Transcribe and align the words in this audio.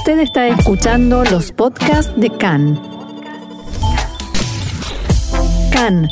Usted 0.00 0.20
está 0.20 0.48
escuchando 0.48 1.24
los 1.24 1.52
podcasts 1.52 2.10
de 2.18 2.30
CAN. 2.30 2.80
CAN, 5.70 6.08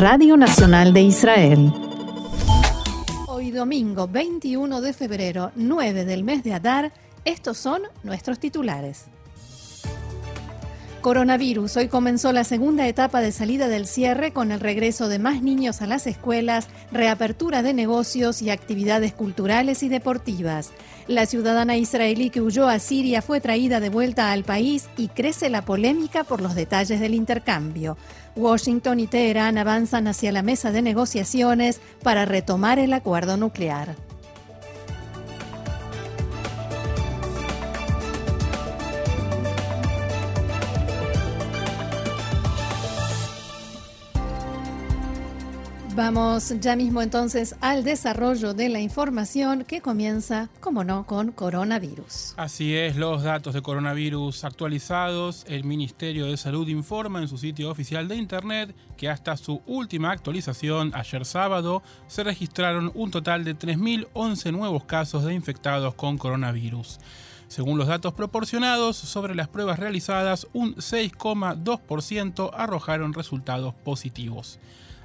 Radio 0.00 0.36
Nacional 0.36 0.92
de 0.92 1.02
Israel. 1.02 1.72
Hoy 3.28 3.52
domingo 3.52 4.08
21 4.08 4.80
de 4.80 4.92
febrero, 4.94 5.52
9 5.54 6.04
del 6.04 6.24
mes 6.24 6.42
de 6.42 6.54
Adar, 6.54 6.92
estos 7.24 7.56
son 7.56 7.82
nuestros 8.02 8.40
titulares. 8.40 9.04
Coronavirus. 11.02 11.76
Hoy 11.78 11.88
comenzó 11.88 12.32
la 12.32 12.44
segunda 12.44 12.86
etapa 12.86 13.20
de 13.20 13.32
salida 13.32 13.66
del 13.66 13.88
cierre 13.88 14.32
con 14.32 14.52
el 14.52 14.60
regreso 14.60 15.08
de 15.08 15.18
más 15.18 15.42
niños 15.42 15.82
a 15.82 15.88
las 15.88 16.06
escuelas, 16.06 16.68
reapertura 16.92 17.64
de 17.64 17.74
negocios 17.74 18.40
y 18.40 18.50
actividades 18.50 19.12
culturales 19.12 19.82
y 19.82 19.88
deportivas. 19.88 20.70
La 21.08 21.26
ciudadana 21.26 21.76
israelí 21.76 22.30
que 22.30 22.40
huyó 22.40 22.68
a 22.68 22.78
Siria 22.78 23.20
fue 23.20 23.40
traída 23.40 23.80
de 23.80 23.88
vuelta 23.88 24.30
al 24.30 24.44
país 24.44 24.88
y 24.96 25.08
crece 25.08 25.50
la 25.50 25.64
polémica 25.64 26.22
por 26.22 26.40
los 26.40 26.54
detalles 26.54 27.00
del 27.00 27.14
intercambio. 27.14 27.98
Washington 28.36 29.00
y 29.00 29.08
Teherán 29.08 29.58
avanzan 29.58 30.06
hacia 30.06 30.30
la 30.30 30.42
mesa 30.42 30.70
de 30.70 30.82
negociaciones 30.82 31.80
para 32.04 32.26
retomar 32.26 32.78
el 32.78 32.92
acuerdo 32.92 33.36
nuclear. 33.36 33.96
Vamos 46.04 46.52
ya 46.58 46.74
mismo 46.74 47.00
entonces 47.00 47.54
al 47.60 47.84
desarrollo 47.84 48.54
de 48.54 48.68
la 48.68 48.80
información 48.80 49.62
que 49.62 49.80
comienza, 49.80 50.48
como 50.58 50.82
no, 50.82 51.06
con 51.06 51.30
coronavirus. 51.30 52.34
Así 52.36 52.74
es, 52.74 52.96
los 52.96 53.22
datos 53.22 53.54
de 53.54 53.62
coronavirus 53.62 54.42
actualizados. 54.42 55.44
El 55.46 55.62
Ministerio 55.62 56.26
de 56.26 56.36
Salud 56.36 56.66
informa 56.66 57.20
en 57.20 57.28
su 57.28 57.38
sitio 57.38 57.70
oficial 57.70 58.08
de 58.08 58.16
Internet 58.16 58.74
que 58.96 59.08
hasta 59.08 59.36
su 59.36 59.62
última 59.64 60.10
actualización, 60.10 60.90
ayer 60.92 61.24
sábado, 61.24 61.84
se 62.08 62.24
registraron 62.24 62.90
un 62.96 63.12
total 63.12 63.44
de 63.44 63.56
3.011 63.56 64.50
nuevos 64.50 64.82
casos 64.82 65.24
de 65.24 65.34
infectados 65.34 65.94
con 65.94 66.18
coronavirus. 66.18 66.98
Según 67.46 67.78
los 67.78 67.86
datos 67.86 68.12
proporcionados 68.12 68.96
sobre 68.96 69.36
las 69.36 69.46
pruebas 69.46 69.78
realizadas, 69.78 70.48
un 70.52 70.74
6,2% 70.74 72.50
arrojaron 72.54 73.12
resultados 73.12 73.72
positivos. 73.72 74.58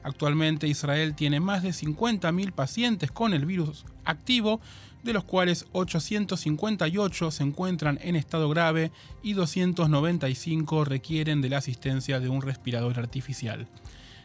Actualmente 0.08 0.70
Israel 0.70 1.16
tiene 1.16 1.42
más 1.42 1.64
de 1.64 1.72
50.000 1.72 2.54
pacientes 2.54 3.12
con 3.12 3.34
el 3.34 3.46
virus 3.46 3.84
activo, 4.06 4.62
de 5.04 5.12
los 5.12 5.26
cuales 5.26 5.66
858 5.74 7.30
se 7.30 7.44
encuentran 7.44 8.00
en 8.02 8.16
estado 8.16 8.48
grave 8.48 8.94
y 9.22 9.34
295 9.34 10.86
requieren 10.86 11.42
de 11.42 11.50
la 11.50 11.58
asistencia 11.58 12.22
de 12.22 12.30
un 12.30 12.42
respirador 12.42 13.00
artificial. 13.00 13.68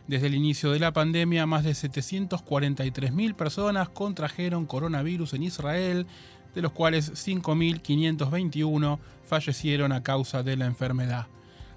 Desde 0.07 0.29
el 0.29 0.37
inicio 0.37 0.71
de 0.71 0.79
la 0.79 0.93
pandemia, 0.93 1.47
más 1.47 1.65
de 1.65 1.73
743.000 1.73 3.35
personas 3.35 3.89
contrajeron 3.89 4.67
coronavirus 4.67 5.35
en 5.35 5.43
Israel, 5.43 6.07
de 6.55 6.63
los 6.63 6.71
cuales 6.71 7.13
5.521 7.27 9.01
fallecieron 9.25 9.91
a 9.91 10.05
causa 10.05 10.45
de 10.45 10.57
la 10.57 10.67
enfermedad. 10.67 11.27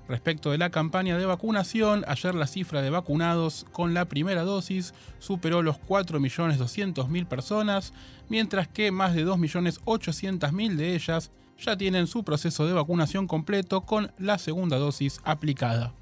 Respecto 0.08 0.52
de 0.52 0.60
la 0.60 0.70
campaña 0.70 1.18
de 1.18 1.26
vacunación, 1.26 2.06
ayer 2.08 2.36
la 2.36 2.46
cifra 2.46 2.84
de 2.84 2.92
vacunados 2.92 3.66
con 3.72 3.96
la 3.96 4.06
primera 4.06 4.44
dosis 4.44 4.94
superó 5.18 5.64
los 5.64 5.78
4.200.000 5.78 7.26
personas, 7.26 7.92
mientras 8.30 8.68
que 8.68 8.92
más 8.92 9.16
de 9.16 9.26
2.800.000 9.26 10.76
de 10.76 10.96
ellas 10.96 11.32
ya 11.58 11.76
tienen 11.76 12.06
su 12.06 12.24
proceso 12.24 12.68
de 12.68 12.74
vacunación 12.74 13.28
completo 13.28 13.82
con 13.82 14.12
la 14.20 14.38
segunda 14.38 14.78
dosis 14.78 15.22
aplicada. 15.24 15.94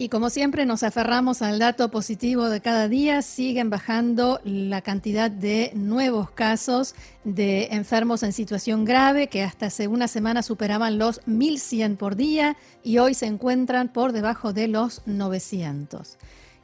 Y 0.00 0.08
como 0.08 0.30
siempre 0.30 0.64
nos 0.64 0.82
aferramos 0.82 1.42
al 1.42 1.58
dato 1.58 1.90
positivo 1.90 2.48
de 2.48 2.62
cada 2.62 2.88
día, 2.88 3.20
siguen 3.20 3.68
bajando 3.68 4.40
la 4.44 4.80
cantidad 4.80 5.30
de 5.30 5.72
nuevos 5.74 6.30
casos 6.30 6.94
de 7.24 7.68
enfermos 7.72 8.22
en 8.22 8.32
situación 8.32 8.86
grave 8.86 9.26
que 9.26 9.42
hasta 9.42 9.66
hace 9.66 9.88
una 9.88 10.08
semana 10.08 10.42
superaban 10.42 10.96
los 10.96 11.20
1.100 11.26 11.98
por 11.98 12.16
día 12.16 12.56
y 12.82 12.96
hoy 12.96 13.12
se 13.12 13.26
encuentran 13.26 13.92
por 13.92 14.12
debajo 14.12 14.54
de 14.54 14.68
los 14.68 15.02
900. 15.04 16.16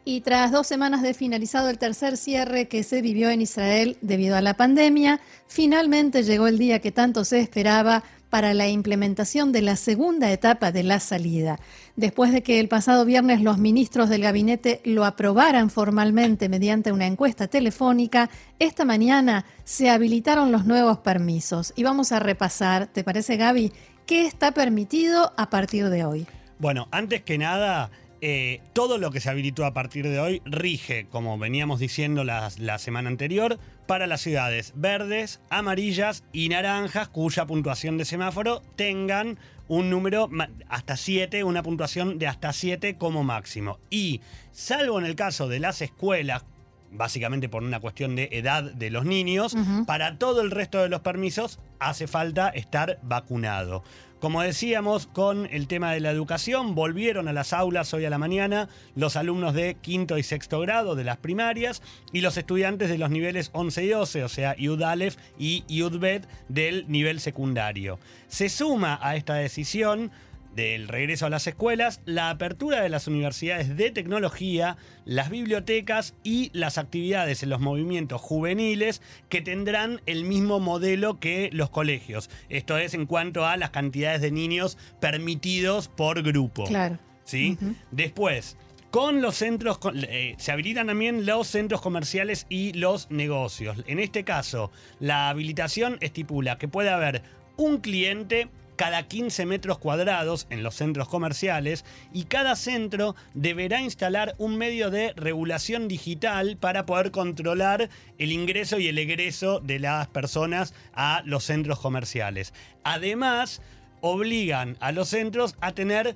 Y 0.08 0.22
tras 0.22 0.50
dos 0.50 0.66
semanas 0.66 1.02
de 1.02 1.12
finalizado 1.12 1.68
el 1.68 1.76
tercer 1.76 2.16
cierre 2.16 2.68
que 2.68 2.84
se 2.84 3.02
vivió 3.02 3.28
en 3.28 3.42
Israel 3.42 3.98
debido 4.00 4.36
a 4.36 4.40
la 4.40 4.54
pandemia, 4.54 5.20
finalmente 5.46 6.22
llegó 6.22 6.46
el 6.46 6.58
día 6.58 6.78
que 6.78 6.92
tanto 6.92 7.24
se 7.24 7.40
esperaba 7.40 8.02
para 8.36 8.52
la 8.52 8.68
implementación 8.68 9.50
de 9.50 9.62
la 9.62 9.76
segunda 9.76 10.30
etapa 10.30 10.70
de 10.70 10.82
la 10.82 11.00
salida. 11.00 11.58
Después 11.96 12.32
de 12.34 12.42
que 12.42 12.60
el 12.60 12.68
pasado 12.68 13.06
viernes 13.06 13.40
los 13.40 13.56
ministros 13.56 14.10
del 14.10 14.20
gabinete 14.20 14.82
lo 14.84 15.06
aprobaran 15.06 15.70
formalmente 15.70 16.50
mediante 16.50 16.92
una 16.92 17.06
encuesta 17.06 17.48
telefónica, 17.48 18.28
esta 18.58 18.84
mañana 18.84 19.46
se 19.64 19.88
habilitaron 19.88 20.52
los 20.52 20.66
nuevos 20.66 20.98
permisos. 20.98 21.72
Y 21.76 21.82
vamos 21.82 22.12
a 22.12 22.18
repasar, 22.18 22.88
¿te 22.88 23.04
parece 23.04 23.38
Gaby? 23.38 23.72
¿Qué 24.04 24.26
está 24.26 24.52
permitido 24.52 25.32
a 25.38 25.48
partir 25.48 25.88
de 25.88 26.04
hoy? 26.04 26.26
Bueno, 26.58 26.88
antes 26.90 27.22
que 27.22 27.38
nada, 27.38 27.90
eh, 28.20 28.60
todo 28.74 28.98
lo 28.98 29.10
que 29.10 29.20
se 29.20 29.30
habilitó 29.30 29.64
a 29.64 29.72
partir 29.72 30.06
de 30.08 30.20
hoy 30.20 30.42
rige, 30.44 31.06
como 31.10 31.38
veníamos 31.38 31.80
diciendo 31.80 32.22
la, 32.22 32.50
la, 32.58 32.76
semana 32.76 33.08
anterior, 33.08 33.58
para 33.86 34.06
las 34.06 34.20
ciudades 34.20 34.72
verdes, 34.76 35.40
amarillas 35.50 36.24
y 36.32 36.48
naranjas, 36.48 37.08
cuya 37.08 37.46
puntuación 37.46 37.98
de 37.98 38.04
semáforo 38.04 38.62
tengan 38.76 39.38
un 39.68 39.90
número 39.90 40.28
hasta 40.68 40.96
7, 40.96 41.44
una 41.44 41.62
puntuación 41.62 42.18
de 42.18 42.26
hasta 42.26 42.52
7 42.52 42.96
como 42.96 43.24
máximo. 43.24 43.78
Y 43.90 44.20
salvo 44.52 44.98
en 44.98 45.06
el 45.06 45.16
caso 45.16 45.48
de 45.48 45.60
las 45.60 45.82
escuelas, 45.82 46.44
básicamente 46.92 47.48
por 47.48 47.62
una 47.62 47.80
cuestión 47.80 48.14
de 48.16 48.28
edad 48.32 48.62
de 48.62 48.90
los 48.90 49.04
niños, 49.04 49.56
para 49.86 50.18
todo 50.18 50.40
el 50.40 50.50
resto 50.50 50.82
de 50.82 50.88
los 50.88 51.00
permisos 51.00 51.58
hace 51.78 52.06
falta 52.06 52.48
estar 52.50 52.98
vacunado. 53.02 53.82
Como 54.20 54.40
decíamos, 54.40 55.06
con 55.06 55.46
el 55.52 55.68
tema 55.68 55.92
de 55.92 56.00
la 56.00 56.10
educación, 56.10 56.74
volvieron 56.74 57.28
a 57.28 57.34
las 57.34 57.52
aulas 57.52 57.92
hoy 57.92 58.06
a 58.06 58.10
la 58.10 58.16
mañana 58.16 58.70
los 58.94 59.14
alumnos 59.14 59.52
de 59.52 59.76
quinto 59.82 60.16
y 60.16 60.22
sexto 60.22 60.58
grado 60.60 60.94
de 60.94 61.04
las 61.04 61.18
primarias 61.18 61.82
y 62.12 62.22
los 62.22 62.38
estudiantes 62.38 62.88
de 62.88 62.96
los 62.96 63.10
niveles 63.10 63.50
11 63.52 63.84
y 63.84 63.88
12, 63.88 64.24
o 64.24 64.28
sea, 64.30 64.56
Yud 64.56 64.80
Aleph 64.80 65.16
y 65.38 65.64
Yud 65.68 65.98
Bet 65.98 66.26
del 66.48 66.86
nivel 66.88 67.20
secundario. 67.20 67.98
Se 68.28 68.48
suma 68.48 68.98
a 69.02 69.16
esta 69.16 69.34
decisión 69.34 70.10
del 70.56 70.88
regreso 70.88 71.26
a 71.26 71.30
las 71.30 71.46
escuelas, 71.46 72.00
la 72.06 72.30
apertura 72.30 72.80
de 72.80 72.88
las 72.88 73.06
universidades 73.06 73.76
de 73.76 73.90
tecnología, 73.90 74.78
las 75.04 75.30
bibliotecas 75.30 76.14
y 76.24 76.50
las 76.54 76.78
actividades 76.78 77.42
en 77.42 77.50
los 77.50 77.60
movimientos 77.60 78.20
juveniles 78.22 79.02
que 79.28 79.42
tendrán 79.42 80.00
el 80.06 80.24
mismo 80.24 80.58
modelo 80.58 81.20
que 81.20 81.50
los 81.52 81.68
colegios. 81.68 82.30
Esto 82.48 82.78
es 82.78 82.94
en 82.94 83.04
cuanto 83.04 83.46
a 83.46 83.58
las 83.58 83.70
cantidades 83.70 84.22
de 84.22 84.30
niños 84.30 84.78
permitidos 84.98 85.88
por 85.88 86.22
grupo. 86.22 86.64
Claro. 86.64 86.98
¿Sí? 87.24 87.58
Después, 87.90 88.56
con 88.90 89.20
los 89.20 89.36
centros, 89.36 89.78
eh, 90.08 90.36
se 90.38 90.52
habilitan 90.52 90.86
también 90.86 91.26
los 91.26 91.48
centros 91.48 91.82
comerciales 91.82 92.46
y 92.48 92.72
los 92.72 93.10
negocios. 93.10 93.84
En 93.86 93.98
este 93.98 94.24
caso, 94.24 94.70
la 95.00 95.28
habilitación 95.28 95.98
estipula 96.00 96.56
que 96.56 96.68
puede 96.68 96.88
haber 96.88 97.22
un 97.58 97.78
cliente 97.78 98.48
cada 98.76 99.02
15 99.02 99.46
metros 99.46 99.78
cuadrados 99.78 100.46
en 100.50 100.62
los 100.62 100.74
centros 100.74 101.08
comerciales 101.08 101.84
y 102.12 102.24
cada 102.24 102.56
centro 102.56 103.16
deberá 103.34 103.80
instalar 103.80 104.34
un 104.38 104.56
medio 104.56 104.90
de 104.90 105.12
regulación 105.16 105.88
digital 105.88 106.56
para 106.56 106.86
poder 106.86 107.10
controlar 107.10 107.88
el 108.18 108.32
ingreso 108.32 108.78
y 108.78 108.88
el 108.88 108.98
egreso 108.98 109.60
de 109.60 109.80
las 109.80 110.08
personas 110.08 110.74
a 110.92 111.22
los 111.24 111.44
centros 111.44 111.80
comerciales. 111.80 112.52
Además, 112.84 113.62
obligan 114.00 114.76
a 114.80 114.92
los 114.92 115.08
centros 115.08 115.56
a 115.60 115.72
tener 115.72 116.14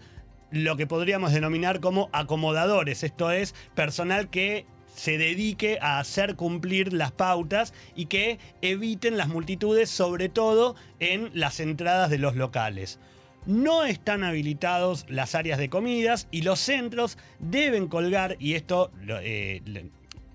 lo 0.50 0.76
que 0.76 0.86
podríamos 0.86 1.32
denominar 1.32 1.80
como 1.80 2.10
acomodadores, 2.12 3.04
esto 3.04 3.30
es 3.30 3.54
personal 3.74 4.30
que 4.30 4.66
se 4.94 5.18
dedique 5.18 5.78
a 5.80 5.98
hacer 5.98 6.36
cumplir 6.36 6.92
las 6.92 7.12
pautas 7.12 7.72
y 7.94 8.06
que 8.06 8.38
eviten 8.62 9.16
las 9.16 9.28
multitudes, 9.28 9.90
sobre 9.90 10.28
todo 10.28 10.76
en 10.98 11.30
las 11.34 11.60
entradas 11.60 12.10
de 12.10 12.18
los 12.18 12.36
locales. 12.36 12.98
No 13.46 13.84
están 13.84 14.22
habilitados 14.22 15.06
las 15.08 15.34
áreas 15.34 15.58
de 15.58 15.70
comidas 15.70 16.28
y 16.30 16.42
los 16.42 16.60
centros 16.60 17.16
deben 17.38 17.88
colgar, 17.88 18.36
y 18.38 18.54
esto 18.54 18.92
eh, 19.08 19.62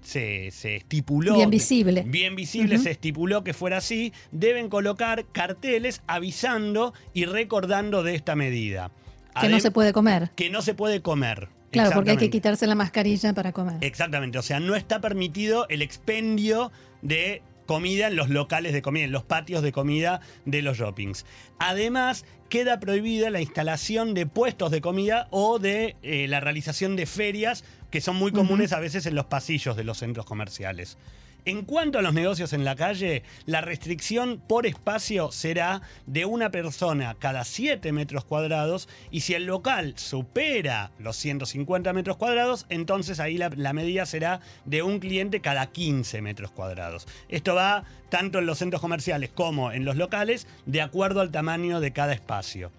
se, 0.02 0.76
estipuló. 0.76 1.36
Bien 1.36 1.50
visible. 1.50 2.04
Bien 2.08 2.36
visible, 2.36 2.78
se 2.78 2.92
estipuló 2.92 3.44
que 3.44 3.54
fuera 3.54 3.78
así. 3.78 4.14
Deben 4.32 4.70
colocar 4.70 5.26
carteles 5.32 6.02
avisando 6.08 6.94
y 7.14 7.26
recordando 7.26 8.04
de 8.04 8.16
esta 8.16 8.36
medida. 8.36 8.92
Que 9.40 9.50
no 9.50 9.60
se 9.60 9.72
puede 9.72 9.92
comer. 9.92 10.32
Que 10.36 10.50
no 10.50 10.62
se 10.62 10.74
puede 10.74 11.02
comer. 11.02 11.50
Claro, 11.82 11.96
porque 11.96 12.12
hay 12.12 12.18
que 12.18 12.30
quitarse 12.30 12.68
la 12.68 12.76
mascarilla 12.76 13.34
para 13.34 13.52
comer. 13.52 13.78
Exactamente, 13.82 14.38
o 14.38 14.42
sea, 14.42 14.60
no 14.60 14.76
está 14.76 15.02
permitido 15.02 15.68
el 15.70 15.82
expendio 15.82 16.72
de 17.02 17.42
comida 17.66 18.08
en 18.08 18.16
los 18.16 18.30
locales 18.30 18.74
de 18.74 18.82
comida, 18.82 19.06
en 19.06 19.12
los 19.12 19.24
patios 19.24 19.62
de 19.64 19.72
comida 19.72 20.22
de 20.46 20.62
los 20.62 20.78
shoppings. 20.78 21.26
Además, 21.60 22.26
queda 22.50 22.80
prohibida 22.80 23.30
la 23.30 23.42
instalación 23.42 24.14
de 24.14 24.26
puestos 24.26 24.72
de 24.72 24.82
comida 24.82 25.28
o 25.32 25.60
de 25.60 25.96
eh, 26.04 26.28
la 26.28 26.40
realización 26.40 26.96
de 26.96 27.06
ferias 27.06 27.64
que 27.90 28.02
son 28.02 28.16
muy 28.16 28.32
comunes 28.32 28.74
a 28.74 28.80
veces 28.80 29.06
en 29.06 29.16
los 29.16 29.26
pasillos 29.26 29.76
de 29.76 29.84
los 29.84 29.98
centros 29.98 30.26
comerciales. 30.26 30.98
En 31.48 31.62
cuanto 31.62 32.00
a 32.00 32.02
los 32.02 32.16
negocios 32.16 32.54
en 32.54 32.66
la 32.66 32.76
calle, 32.76 33.22
la 33.46 33.62
restricción 33.62 34.42
por 34.48 34.66
espacio 34.66 35.32
será 35.32 35.84
de 36.08 36.26
una 36.26 36.50
persona 36.50 37.16
cada 37.20 37.44
7 37.44 37.92
metros 37.92 38.26
cuadrados 38.26 38.90
y 39.12 39.22
si 39.22 39.36
el 39.36 39.46
local 39.46 39.94
supera 39.96 40.90
los 40.98 41.16
150 41.18 41.94
metros 41.94 42.18
cuadrados, 42.18 42.66
entonces 42.70 43.20
ahí 43.20 43.38
la, 43.38 43.52
la 43.56 43.74
medida 43.74 44.08
será 44.08 44.40
de 44.66 44.82
un 44.82 44.98
cliente 44.98 45.40
cada 45.40 45.68
15 45.68 46.20
metros 46.24 46.50
cuadrados. 46.50 47.08
Esto 47.30 47.54
va 47.54 47.84
tanto 48.10 48.40
en 48.40 48.48
los 48.48 48.58
centros 48.58 48.82
comerciales 48.82 49.30
como 49.30 49.72
en 49.72 49.86
los 49.86 49.98
locales, 49.98 50.48
de 50.66 50.82
acuerdo 50.82 51.22
al 51.22 51.30
tamaño 51.30 51.80
de 51.80 51.94
cada 51.94 52.14
espacio. 52.14 52.72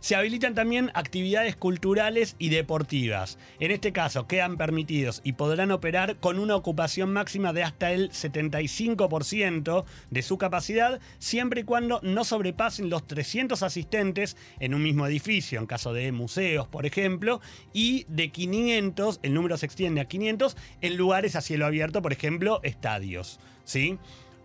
Se 0.00 0.16
habilitan 0.16 0.54
también 0.54 0.90
actividades 0.94 1.56
culturales 1.56 2.34
y 2.38 2.48
deportivas. 2.48 3.38
En 3.58 3.70
este 3.70 3.92
caso 3.92 4.26
quedan 4.26 4.56
permitidos 4.56 5.20
y 5.24 5.34
podrán 5.34 5.70
operar 5.70 6.16
con 6.16 6.38
una 6.38 6.56
ocupación 6.56 7.12
máxima 7.12 7.52
de 7.52 7.64
hasta 7.64 7.92
el 7.92 8.10
75% 8.10 9.84
de 10.10 10.22
su 10.22 10.38
capacidad, 10.38 11.00
siempre 11.18 11.60
y 11.60 11.64
cuando 11.64 12.00
no 12.02 12.24
sobrepasen 12.24 12.88
los 12.88 13.06
300 13.06 13.62
asistentes 13.62 14.38
en 14.58 14.74
un 14.74 14.82
mismo 14.82 15.06
edificio, 15.06 15.60
en 15.60 15.66
caso 15.66 15.92
de 15.92 16.12
museos, 16.12 16.66
por 16.66 16.86
ejemplo, 16.86 17.42
y 17.74 18.06
de 18.08 18.30
500, 18.30 19.20
el 19.22 19.34
número 19.34 19.58
se 19.58 19.66
extiende 19.66 20.00
a 20.00 20.06
500 20.06 20.56
en 20.80 20.96
lugares 20.96 21.36
a 21.36 21.42
cielo 21.42 21.66
abierto, 21.66 22.00
por 22.00 22.14
ejemplo, 22.14 22.60
estadios. 22.62 23.38
¿Sí? 23.64 23.98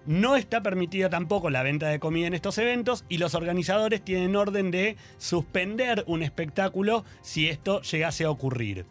No 0.05 0.35
está 0.35 0.61
permitida 0.61 1.09
tampoco 1.09 1.49
la 1.49 1.63
venta 1.63 1.87
de 1.87 1.99
comida 1.99 2.27
en 2.27 2.35
estos 2.35 2.59
eventos 2.59 3.05
y 3.09 3.17
los 3.17 3.33
organizadores 3.33 4.03
tienen 4.03 4.35
orden 4.35 4.69
de 4.69 4.97
suspender 5.17 6.03
un 6.05 6.21
espectáculo 6.21 7.03
si 7.21 7.47
esto 7.47 7.81
llegase 7.81 8.25
a 8.25 8.29
ocurrir. 8.29 8.85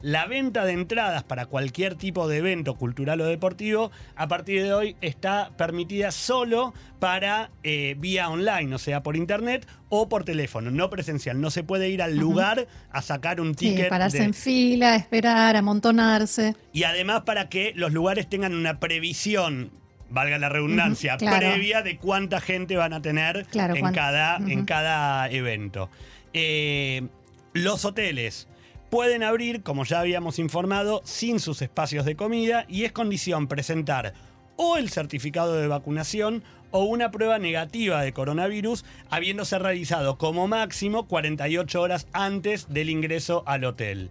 La 0.00 0.26
venta 0.26 0.64
de 0.64 0.74
entradas 0.74 1.24
para 1.24 1.46
cualquier 1.46 1.96
tipo 1.96 2.28
de 2.28 2.36
evento 2.36 2.76
cultural 2.76 3.20
o 3.20 3.24
deportivo 3.24 3.90
a 4.14 4.28
partir 4.28 4.62
de 4.62 4.72
hoy 4.72 4.96
está 5.00 5.50
permitida 5.56 6.12
solo 6.12 6.72
para 7.00 7.50
eh, 7.64 7.96
vía 7.98 8.28
online, 8.28 8.72
o 8.74 8.78
sea, 8.78 9.02
por 9.02 9.16
internet 9.16 9.66
o 9.88 10.08
por 10.08 10.22
teléfono, 10.22 10.70
no 10.70 10.88
presencial. 10.88 11.40
No 11.40 11.50
se 11.50 11.64
puede 11.64 11.88
ir 11.88 12.00
al 12.00 12.16
lugar 12.16 12.68
a 12.90 13.02
sacar 13.02 13.40
un 13.40 13.56
ticket. 13.56 13.86
Sí, 13.86 13.90
pararse 13.90 14.22
en 14.22 14.34
fila, 14.34 14.94
esperar, 14.94 15.56
amontonarse. 15.56 16.54
Y 16.72 16.84
además 16.84 17.22
para 17.22 17.48
que 17.48 17.72
los 17.74 17.92
lugares 17.92 18.28
tengan 18.28 18.54
una 18.54 18.78
previsión 18.78 19.72
valga 20.10 20.38
la 20.38 20.48
redundancia, 20.48 21.16
claro. 21.16 21.38
previa 21.38 21.82
de 21.82 21.98
cuánta 21.98 22.40
gente 22.40 22.76
van 22.76 22.92
a 22.92 23.02
tener 23.02 23.46
Claro, 23.46 23.74
en, 23.74 23.92
cada, 23.92 24.36
en 24.36 24.64
cada 24.64 25.28
evento. 25.30 25.90
Eh, 26.32 27.08
los 27.52 27.84
hoteles 27.84 28.48
pueden 28.90 29.22
abrir, 29.22 29.62
como 29.62 29.84
ya 29.84 30.00
habíamos 30.00 30.38
informado, 30.38 31.02
sin 31.04 31.40
sus 31.40 31.62
espacios 31.62 32.04
de 32.04 32.16
comida 32.16 32.64
y 32.68 32.84
es 32.84 32.92
condición 32.92 33.46
presentar 33.46 34.14
o 34.56 34.76
el 34.76 34.90
certificado 34.90 35.54
de 35.54 35.68
vacunación 35.68 36.42
o 36.70 36.84
una 36.84 37.10
prueba 37.10 37.38
negativa 37.38 38.02
de 38.02 38.12
coronavirus, 38.12 38.84
habiéndose 39.08 39.58
realizado 39.58 40.18
como 40.18 40.48
máximo 40.48 41.06
48 41.06 41.80
horas 41.80 42.06
antes 42.12 42.68
del 42.68 42.90
ingreso 42.90 43.42
al 43.46 43.64
hotel. 43.64 44.10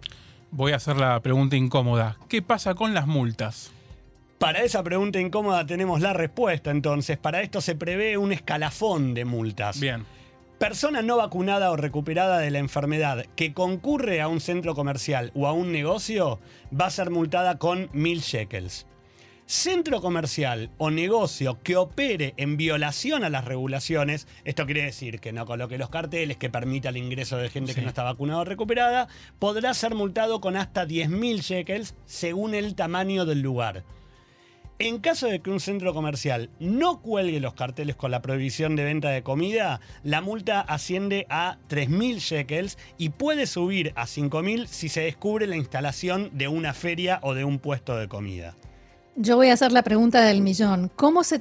Voy 0.50 0.72
a 0.72 0.76
hacer 0.76 0.96
la 0.96 1.20
pregunta 1.20 1.56
incómoda. 1.56 2.16
¿Qué 2.28 2.42
pasa 2.42 2.74
con 2.74 2.94
las 2.94 3.06
multas? 3.06 3.70
Para 4.38 4.62
esa 4.62 4.84
pregunta 4.84 5.18
incómoda 5.18 5.66
tenemos 5.66 6.00
la 6.00 6.12
respuesta 6.12 6.70
entonces. 6.70 7.18
Para 7.18 7.42
esto 7.42 7.60
se 7.60 7.74
prevé 7.74 8.16
un 8.18 8.32
escalafón 8.32 9.12
de 9.12 9.24
multas. 9.24 9.80
Bien. 9.80 10.06
Persona 10.58 11.02
no 11.02 11.16
vacunada 11.16 11.72
o 11.72 11.76
recuperada 11.76 12.38
de 12.38 12.52
la 12.52 12.58
enfermedad 12.58 13.26
que 13.34 13.52
concurre 13.52 14.20
a 14.20 14.28
un 14.28 14.40
centro 14.40 14.76
comercial 14.76 15.32
o 15.34 15.48
a 15.48 15.52
un 15.52 15.72
negocio 15.72 16.38
va 16.72 16.86
a 16.86 16.90
ser 16.90 17.10
multada 17.10 17.58
con 17.58 17.88
mil 17.92 18.20
shekels. 18.20 18.86
Centro 19.46 20.00
comercial 20.00 20.70
o 20.78 20.90
negocio 20.90 21.58
que 21.62 21.76
opere 21.76 22.34
en 22.36 22.56
violación 22.56 23.24
a 23.24 23.30
las 23.30 23.44
regulaciones, 23.44 24.28
esto 24.44 24.66
quiere 24.66 24.84
decir 24.84 25.20
que 25.20 25.32
no 25.32 25.46
coloque 25.46 25.78
los 25.78 25.90
carteles, 25.90 26.36
que 26.36 26.50
permita 26.50 26.90
el 26.90 26.98
ingreso 26.98 27.38
de 27.38 27.48
gente 27.48 27.74
que 27.74 27.80
no 27.80 27.88
está 27.88 28.02
vacunada 28.02 28.40
o 28.40 28.44
recuperada, 28.44 29.08
podrá 29.38 29.74
ser 29.74 29.94
multado 29.94 30.40
con 30.40 30.56
hasta 30.56 30.86
10.000 30.86 31.40
shekels 31.40 31.94
según 32.04 32.54
el 32.54 32.74
tamaño 32.74 33.24
del 33.24 33.40
lugar. 33.40 33.84
En 34.80 34.98
caso 35.00 35.26
de 35.26 35.40
que 35.40 35.50
un 35.50 35.58
centro 35.58 35.92
comercial 35.92 36.50
no 36.60 37.00
cuelgue 37.02 37.40
los 37.40 37.54
carteles 37.54 37.96
con 37.96 38.12
la 38.12 38.22
prohibición 38.22 38.76
de 38.76 38.84
venta 38.84 39.10
de 39.10 39.24
comida, 39.24 39.80
la 40.04 40.20
multa 40.20 40.60
asciende 40.60 41.26
a 41.30 41.58
3.000 41.68 42.18
shekels 42.18 42.78
y 42.96 43.08
puede 43.08 43.48
subir 43.48 43.92
a 43.96 44.04
5.000 44.04 44.66
si 44.68 44.88
se 44.88 45.00
descubre 45.00 45.48
la 45.48 45.56
instalación 45.56 46.30
de 46.32 46.46
una 46.46 46.74
feria 46.74 47.18
o 47.22 47.34
de 47.34 47.42
un 47.42 47.58
puesto 47.58 47.96
de 47.96 48.06
comida. 48.06 48.54
Yo 49.20 49.34
voy 49.34 49.48
a 49.48 49.54
hacer 49.54 49.72
la 49.72 49.82
pregunta 49.82 50.22
del 50.22 50.42
millón. 50.42 50.92
¿Cómo 50.94 51.24
se, 51.24 51.40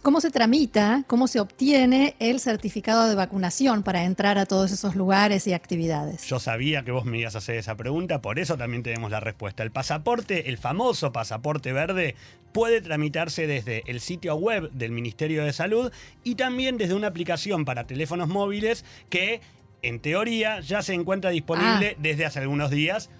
¿Cómo 0.00 0.22
se 0.22 0.30
tramita, 0.30 1.04
cómo 1.06 1.28
se 1.28 1.40
obtiene 1.40 2.16
el 2.20 2.40
certificado 2.40 3.06
de 3.06 3.14
vacunación 3.14 3.82
para 3.82 4.04
entrar 4.04 4.38
a 4.38 4.46
todos 4.46 4.72
esos 4.72 4.96
lugares 4.96 5.46
y 5.46 5.52
actividades? 5.52 6.24
Yo 6.26 6.40
sabía 6.40 6.84
que 6.84 6.90
vos 6.90 7.04
me 7.04 7.18
ibas 7.18 7.34
a 7.34 7.38
hacer 7.38 7.56
esa 7.56 7.76
pregunta, 7.76 8.22
por 8.22 8.38
eso 8.38 8.56
también 8.56 8.82
tenemos 8.82 9.10
la 9.10 9.20
respuesta. 9.20 9.62
El 9.62 9.70
pasaporte, 9.70 10.48
el 10.48 10.56
famoso 10.56 11.12
pasaporte 11.12 11.74
verde, 11.74 12.14
puede 12.52 12.80
tramitarse 12.80 13.46
desde 13.46 13.82
el 13.88 14.00
sitio 14.00 14.36
web 14.36 14.70
del 14.70 14.92
Ministerio 14.92 15.44
de 15.44 15.52
Salud 15.52 15.92
y 16.24 16.36
también 16.36 16.78
desde 16.78 16.94
una 16.94 17.08
aplicación 17.08 17.66
para 17.66 17.86
teléfonos 17.86 18.28
móviles 18.28 18.86
que, 19.10 19.42
en 19.82 20.00
teoría, 20.00 20.60
ya 20.60 20.80
se 20.80 20.94
encuentra 20.94 21.28
disponible 21.28 21.94
desde 22.00 22.24
hace 22.24 22.38
algunos 22.38 22.70
días. 22.70 23.10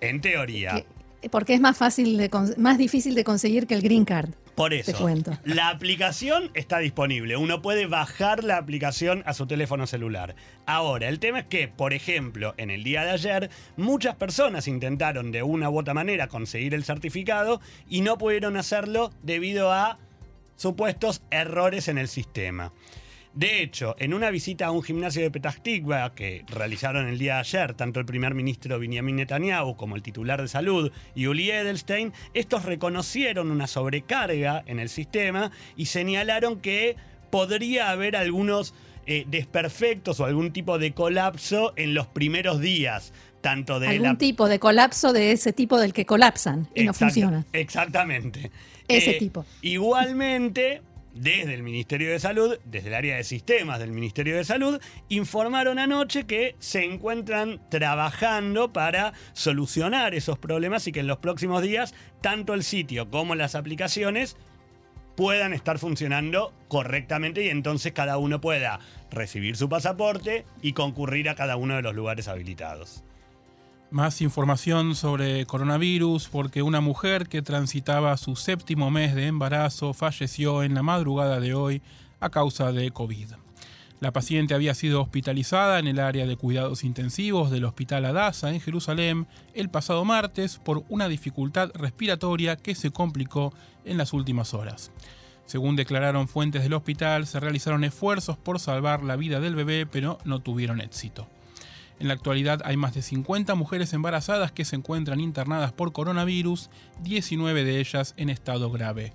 En 0.00 0.20
teoría. 0.20 0.84
Porque 1.30 1.54
es 1.54 1.60
más 1.60 1.76
fácil, 1.76 2.16
de 2.16 2.30
con- 2.30 2.54
más 2.56 2.78
difícil 2.78 3.14
de 3.14 3.24
conseguir 3.24 3.66
que 3.66 3.74
el 3.74 3.82
green 3.82 4.04
card. 4.04 4.30
Por 4.54 4.74
eso, 4.74 4.92
Te 4.92 4.98
cuento. 4.98 5.38
la 5.44 5.68
aplicación 5.70 6.50
está 6.54 6.78
disponible. 6.78 7.36
Uno 7.36 7.62
puede 7.62 7.86
bajar 7.86 8.44
la 8.44 8.58
aplicación 8.58 9.22
a 9.24 9.32
su 9.32 9.46
teléfono 9.46 9.86
celular. 9.86 10.34
Ahora, 10.66 11.08
el 11.08 11.18
tema 11.18 11.40
es 11.40 11.46
que, 11.46 11.68
por 11.68 11.94
ejemplo, 11.94 12.52
en 12.58 12.70
el 12.70 12.84
día 12.84 13.04
de 13.04 13.10
ayer, 13.12 13.50
muchas 13.76 14.16
personas 14.16 14.68
intentaron 14.68 15.30
de 15.32 15.42
una 15.42 15.70
u 15.70 15.78
otra 15.78 15.94
manera 15.94 16.26
conseguir 16.28 16.74
el 16.74 16.84
certificado 16.84 17.60
y 17.88 18.02
no 18.02 18.18
pudieron 18.18 18.56
hacerlo 18.58 19.12
debido 19.22 19.72
a 19.72 19.98
supuestos 20.56 21.22
errores 21.30 21.88
en 21.88 21.96
el 21.98 22.08
sistema. 22.08 22.72
De 23.40 23.62
hecho, 23.62 23.96
en 23.98 24.12
una 24.12 24.28
visita 24.28 24.66
a 24.66 24.70
un 24.70 24.82
gimnasio 24.82 25.22
de 25.22 25.30
Petah 25.30 25.52
Tikva 25.52 26.12
que 26.12 26.44
realizaron 26.48 27.08
el 27.08 27.18
día 27.18 27.36
de 27.36 27.40
ayer, 27.40 27.72
tanto 27.72 27.98
el 27.98 28.04
primer 28.04 28.34
ministro 28.34 28.78
Benjamin 28.78 29.16
Netanyahu 29.16 29.76
como 29.76 29.96
el 29.96 30.02
titular 30.02 30.42
de 30.42 30.46
salud, 30.46 30.92
Yuli 31.14 31.50
Edelstein, 31.50 32.12
estos 32.34 32.66
reconocieron 32.66 33.50
una 33.50 33.66
sobrecarga 33.66 34.62
en 34.66 34.78
el 34.78 34.90
sistema 34.90 35.52
y 35.74 35.86
señalaron 35.86 36.60
que 36.60 36.96
podría 37.30 37.88
haber 37.88 38.14
algunos 38.14 38.74
eh, 39.06 39.24
desperfectos 39.26 40.20
o 40.20 40.26
algún 40.26 40.52
tipo 40.52 40.78
de 40.78 40.92
colapso 40.92 41.72
en 41.76 41.94
los 41.94 42.08
primeros 42.08 42.60
días, 42.60 43.14
tanto 43.40 43.80
de 43.80 43.88
Algún 43.88 44.06
la 44.06 44.18
tipo 44.18 44.50
de 44.50 44.58
colapso 44.58 45.14
de 45.14 45.32
ese 45.32 45.54
tipo 45.54 45.78
del 45.78 45.94
que 45.94 46.04
colapsan 46.04 46.68
y 46.74 46.84
no 46.84 46.92
funciona. 46.92 47.46
Exactamente. 47.54 48.50
Eh, 48.86 48.98
Ese 48.98 49.14
tipo. 49.14 49.46
Igualmente, 49.62 50.82
desde 51.20 51.52
el 51.52 51.62
Ministerio 51.62 52.10
de 52.10 52.18
Salud, 52.18 52.58
desde 52.64 52.88
el 52.88 52.94
área 52.94 53.16
de 53.16 53.24
sistemas 53.24 53.78
del 53.78 53.92
Ministerio 53.92 54.36
de 54.36 54.44
Salud, 54.44 54.80
informaron 55.10 55.78
anoche 55.78 56.24
que 56.24 56.56
se 56.60 56.82
encuentran 56.82 57.60
trabajando 57.68 58.72
para 58.72 59.12
solucionar 59.34 60.14
esos 60.14 60.38
problemas 60.38 60.86
y 60.86 60.92
que 60.92 61.00
en 61.00 61.06
los 61.06 61.18
próximos 61.18 61.60
días, 61.62 61.94
tanto 62.22 62.54
el 62.54 62.62
sitio 62.62 63.10
como 63.10 63.34
las 63.34 63.54
aplicaciones 63.54 64.38
puedan 65.14 65.52
estar 65.52 65.78
funcionando 65.78 66.54
correctamente 66.68 67.44
y 67.44 67.50
entonces 67.50 67.92
cada 67.92 68.16
uno 68.16 68.40
pueda 68.40 68.80
recibir 69.10 69.56
su 69.56 69.68
pasaporte 69.68 70.46
y 70.62 70.72
concurrir 70.72 71.28
a 71.28 71.34
cada 71.34 71.56
uno 71.56 71.76
de 71.76 71.82
los 71.82 71.94
lugares 71.94 72.28
habilitados. 72.28 73.04
Más 73.90 74.22
información 74.22 74.94
sobre 74.94 75.46
coronavirus 75.46 76.28
porque 76.28 76.62
una 76.62 76.80
mujer 76.80 77.26
que 77.26 77.42
transitaba 77.42 78.16
su 78.16 78.36
séptimo 78.36 78.88
mes 78.88 79.16
de 79.16 79.26
embarazo 79.26 79.94
falleció 79.94 80.62
en 80.62 80.74
la 80.74 80.84
madrugada 80.84 81.40
de 81.40 81.54
hoy 81.54 81.82
a 82.20 82.30
causa 82.30 82.70
de 82.70 82.92
COVID. 82.92 83.32
La 83.98 84.12
paciente 84.12 84.54
había 84.54 84.74
sido 84.74 85.02
hospitalizada 85.02 85.80
en 85.80 85.88
el 85.88 85.98
área 85.98 86.24
de 86.24 86.36
cuidados 86.36 86.84
intensivos 86.84 87.50
del 87.50 87.64
Hospital 87.64 88.04
Adasa 88.04 88.50
en 88.50 88.60
Jerusalén 88.60 89.26
el 89.54 89.70
pasado 89.70 90.04
martes 90.04 90.58
por 90.58 90.84
una 90.88 91.08
dificultad 91.08 91.72
respiratoria 91.74 92.54
que 92.54 92.76
se 92.76 92.92
complicó 92.92 93.52
en 93.84 93.98
las 93.98 94.12
últimas 94.12 94.54
horas. 94.54 94.92
Según 95.46 95.74
declararon 95.74 96.28
fuentes 96.28 96.62
del 96.62 96.74
hospital, 96.74 97.26
se 97.26 97.40
realizaron 97.40 97.82
esfuerzos 97.82 98.36
por 98.36 98.60
salvar 98.60 99.02
la 99.02 99.16
vida 99.16 99.40
del 99.40 99.56
bebé, 99.56 99.84
pero 99.84 100.18
no 100.24 100.38
tuvieron 100.38 100.80
éxito. 100.80 101.26
En 102.00 102.08
la 102.08 102.14
actualidad 102.14 102.62
hay 102.64 102.78
más 102.78 102.94
de 102.94 103.02
50 103.02 103.54
mujeres 103.54 103.92
embarazadas 103.92 104.52
que 104.52 104.64
se 104.64 104.74
encuentran 104.74 105.20
internadas 105.20 105.72
por 105.72 105.92
coronavirus, 105.92 106.70
19 107.02 107.62
de 107.62 107.78
ellas 107.78 108.14
en 108.16 108.30
estado 108.30 108.70
grave. 108.70 109.12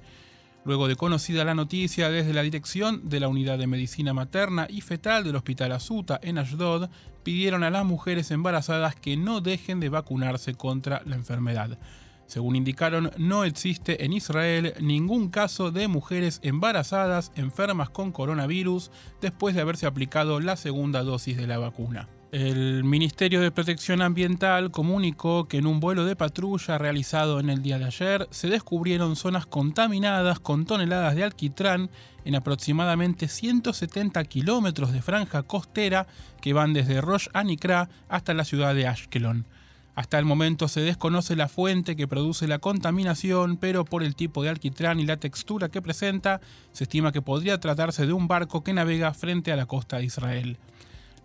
Luego 0.66 0.88
de 0.88 0.96
conocida 0.96 1.44
la 1.44 1.56
noticia 1.56 2.12
desde 2.12 2.34
la 2.34 2.44
dirección 2.44 3.10
de 3.10 3.20
la 3.20 3.28
Unidad 3.28 3.58
de 3.58 3.66
Medicina 3.66 4.14
Materna 4.14 4.68
y 4.70 4.82
Fetal 4.82 5.24
del 5.24 5.36
Hospital 5.36 5.72
Asuta 5.72 6.20
en 6.22 6.38
Ashdod, 6.38 6.90
pidieron 7.24 7.64
a 7.64 7.72
las 7.72 7.86
mujeres 7.86 8.30
embarazadas 8.30 8.96
que 8.96 9.18
no 9.18 9.42
dejen 9.42 9.80
de 9.80 9.90
vacunarse 9.90 10.54
contra 10.54 11.02
la 11.06 11.16
enfermedad. 11.16 11.80
Según 12.28 12.56
indicaron, 12.56 13.10
no 13.18 13.46
existe 13.46 14.06
en 14.06 14.14
Israel 14.14 14.76
ningún 14.80 15.30
caso 15.30 15.72
de 15.72 15.88
mujeres 15.88 16.40
embarazadas 16.44 17.32
enfermas 17.36 17.90
con 17.90 18.12
coronavirus 18.12 18.92
después 19.22 19.56
de 19.56 19.62
haberse 19.62 19.88
aplicado 19.88 20.40
la 20.40 20.56
segunda 20.56 21.02
dosis 21.02 21.36
de 21.36 21.48
la 21.48 21.58
vacuna. 21.58 22.10
El 22.32 22.84
Ministerio 22.84 23.40
de 23.40 23.52
Protección 23.52 24.02
Ambiental 24.02 24.72
comunicó 24.72 25.48
que 25.48 25.58
en 25.58 25.68
un 25.68 25.80
vuelo 25.80 26.06
de 26.06 26.16
patrulla 26.16 26.78
realizado 26.78 27.40
en 27.40 27.50
el 27.50 27.62
día 27.62 27.78
de 27.80 27.86
ayer 27.86 28.28
se 28.32 28.50
descubrieron 28.50 29.16
zonas 29.16 29.46
contaminadas 29.46 30.40
con 30.40 30.66
toneladas 30.66 31.16
de 31.16 31.24
alquitrán 31.24 31.90
en 32.26 32.36
aproximadamente 32.36 33.28
170 33.28 34.24
kilómetros 34.26 34.92
de 34.92 35.02
franja 35.02 35.44
costera 35.44 36.08
que 36.42 36.54
van 36.54 36.74
desde 36.74 37.00
Rosh 37.00 37.28
Anikra 37.34 37.90
hasta 38.10 38.34
la 38.34 38.44
ciudad 38.44 38.74
de 38.74 38.88
Ashkelon. 38.88 39.46
Hasta 39.94 40.20
el 40.20 40.26
momento 40.26 40.68
se 40.68 40.82
desconoce 40.82 41.38
la 41.38 41.48
fuente 41.48 41.96
que 41.96 42.08
produce 42.08 42.50
la 42.50 42.60
contaminación, 42.60 43.56
pero 43.56 43.86
por 43.86 44.04
el 44.04 44.16
tipo 44.16 44.44
de 44.44 44.50
alquitrán 44.50 45.00
y 45.00 45.06
la 45.06 45.18
textura 45.18 45.70
que 45.70 45.82
presenta, 45.82 46.42
se 46.74 46.84
estima 46.84 47.14
que 47.14 47.22
podría 47.22 47.62
tratarse 47.62 48.06
de 48.06 48.12
un 48.12 48.28
barco 48.28 48.62
que 48.62 48.74
navega 48.74 49.14
frente 49.14 49.54
a 49.54 49.56
la 49.56 49.68
costa 49.68 49.98
de 49.98 50.06
Israel. 50.06 50.58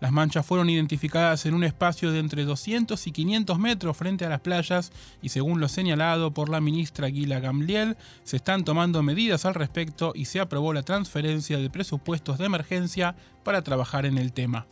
Las 0.01 0.11
manchas 0.11 0.43
fueron 0.43 0.67
identificadas 0.67 1.45
en 1.45 1.53
un 1.53 1.63
espacio 1.63 2.11
de 2.11 2.17
entre 2.17 2.43
200 2.43 3.05
y 3.05 3.11
500 3.11 3.59
metros 3.59 3.95
frente 3.95 4.25
a 4.25 4.29
las 4.29 4.41
playas 4.41 4.91
y 5.21 5.29
según 5.29 5.59
lo 5.59 5.67
señalado 5.67 6.33
por 6.33 6.49
la 6.49 6.59
ministra 6.59 7.11
Gila 7.11 7.39
Gamliel, 7.39 7.95
se 8.23 8.37
están 8.37 8.65
tomando 8.65 9.03
medidas 9.03 9.45
al 9.45 9.53
respecto 9.53 10.13
y 10.15 10.25
se 10.25 10.39
aprobó 10.39 10.73
la 10.73 10.81
transferencia 10.81 11.59
de 11.59 11.69
presupuestos 11.69 12.39
de 12.39 12.45
emergencia 12.45 13.15
para 13.43 13.61
trabajar 13.61 14.07
en 14.07 14.17
el 14.17 14.33
tema. 14.33 14.65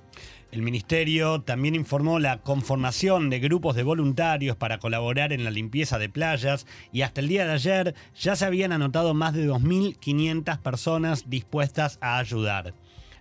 El 0.51 0.63
ministerio 0.63 1.41
también 1.41 1.75
informó 1.75 2.17
la 2.17 2.41
conformación 2.41 3.29
de 3.29 3.39
grupos 3.39 3.75
de 3.75 3.83
voluntarios 3.83 4.57
para 4.57 4.79
colaborar 4.79 5.31
en 5.31 5.43
la 5.43 5.51
limpieza 5.51 5.99
de 5.99 6.09
playas 6.09 6.65
y 6.91 7.03
hasta 7.03 7.21
el 7.21 7.27
día 7.27 7.45
de 7.45 7.53
ayer 7.53 7.95
ya 8.19 8.35
se 8.35 8.45
habían 8.45 8.71
anotado 8.71 9.13
más 9.13 9.35
de 9.35 9.47
2.500 9.47 10.57
personas 10.57 11.29
dispuestas 11.29 11.99
a 12.01 12.17
ayudar. 12.17 12.73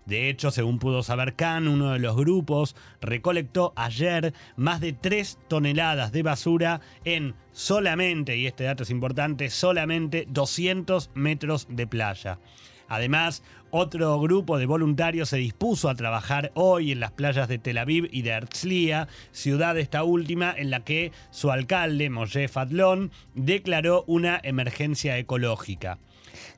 De 0.09 0.31
hecho, 0.31 0.51
según 0.51 0.79
pudo 0.79 1.03
saber 1.03 1.35
Khan, 1.35 1.69
uno 1.69 1.93
de 1.93 1.99
los 1.99 2.17
grupos 2.17 2.75
recolectó 3.03 3.75
ayer 3.77 4.33
más 4.57 4.81
de 4.81 4.95
3 4.95 5.39
toneladas 5.49 6.13
de 6.13 6.23
basura 6.23 6.81
en 7.05 7.35
solamente, 7.53 8.35
y 8.39 8.47
este 8.47 8.65
dato 8.65 8.85
es 8.85 8.91
importante, 8.91 9.51
solamente 9.51 10.25
200 10.31 11.11
metros 11.13 11.67
de 11.69 11.87
playa. 11.87 12.39
Además, 12.89 13.43
otro 13.71 14.19
grupo 14.19 14.57
de 14.57 14.65
voluntarios 14.65 15.29
se 15.29 15.37
dispuso 15.37 15.91
a 15.91 15.95
trabajar 15.95 16.53
hoy 16.55 16.91
en 16.93 17.01
las 17.01 17.13
playas 17.13 17.47
de 17.47 17.59
Tel 17.59 17.77
Aviv 17.77 18.09
y 18.11 18.23
de 18.23 18.31
Herzliya, 18.31 19.09
ciudad 19.31 19.77
esta 19.77 20.05
última 20.05 20.55
en 20.57 20.71
la 20.71 20.85
que 20.85 21.13
su 21.31 21.51
alcalde, 21.51 22.09
Moshe 22.09 22.49
Fadlon, 22.49 23.11
declaró 23.35 24.05
una 24.07 24.41
emergencia 24.43 25.19
ecológica. 25.19 25.99